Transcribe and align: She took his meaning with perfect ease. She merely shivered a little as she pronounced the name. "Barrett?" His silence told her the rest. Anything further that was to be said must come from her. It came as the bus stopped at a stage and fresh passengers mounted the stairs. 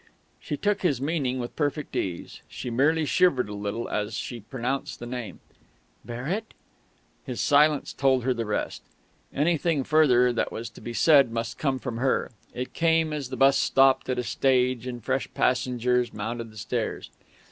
She 0.39 0.57
took 0.57 0.81
his 0.81 0.99
meaning 0.99 1.37
with 1.37 1.55
perfect 1.55 1.95
ease. 1.95 2.41
She 2.47 2.71
merely 2.71 3.05
shivered 3.05 3.49
a 3.49 3.53
little 3.53 3.87
as 3.87 4.15
she 4.15 4.39
pronounced 4.39 4.97
the 4.97 5.05
name. 5.05 5.41
"Barrett?" 6.03 6.55
His 7.23 7.39
silence 7.39 7.93
told 7.93 8.23
her 8.23 8.33
the 8.33 8.47
rest. 8.47 8.81
Anything 9.31 9.83
further 9.83 10.33
that 10.33 10.51
was 10.51 10.71
to 10.71 10.81
be 10.81 10.93
said 10.93 11.31
must 11.31 11.59
come 11.59 11.77
from 11.77 11.97
her. 11.97 12.31
It 12.51 12.73
came 12.73 13.13
as 13.13 13.29
the 13.29 13.37
bus 13.37 13.59
stopped 13.59 14.09
at 14.09 14.17
a 14.17 14.23
stage 14.23 14.87
and 14.87 15.03
fresh 15.03 15.31
passengers 15.35 16.11
mounted 16.11 16.49
the 16.49 16.57
stairs. 16.57 17.11